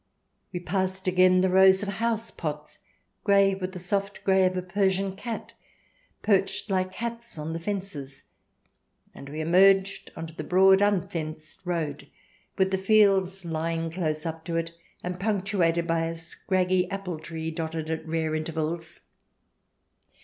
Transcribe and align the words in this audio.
We 0.51 0.59
passed 0.59 1.05
again 1.05 1.41
the 1.41 1.49
rows 1.51 1.83
of 1.83 1.89
housepots, 1.89 2.79
grey 3.23 3.53
with 3.53 3.73
the 3.73 3.77
soft 3.77 4.23
grey 4.23 4.47
of 4.47 4.57
a 4.57 4.63
Persian 4.63 5.15
cat, 5.15 5.53
perched 6.23 6.71
like 6.71 6.93
hats 6.95 7.37
on 7.37 7.53
the 7.53 7.59
fences, 7.59 8.23
and 9.13 9.29
we 9.29 9.41
emerged 9.41 10.09
on 10.15 10.25
to 10.25 10.33
the 10.35 10.43
broad 10.43 10.81
unfenced 10.81 11.63
road, 11.67 12.07
with 12.57 12.71
the 12.71 12.79
fields 12.79 13.45
lying 13.45 13.91
close 13.91 14.25
up 14.25 14.43
to 14.45 14.55
it, 14.55 14.71
and 15.03 15.19
punctuated 15.19 15.85
by 15.85 16.05
a 16.07 16.15
scraggy 16.15 16.89
apple 16.89 17.19
tree 17.19 17.51
dotted 17.51 17.91
at 17.91 18.07
rare 18.07 18.33
intervals. 18.33 19.01